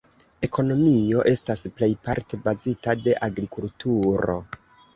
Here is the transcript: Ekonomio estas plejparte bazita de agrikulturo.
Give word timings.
Ekonomio 0.45 1.25
estas 1.31 1.61
plejparte 1.75 2.41
bazita 2.49 2.97
de 3.05 3.17
agrikulturo. 3.31 4.43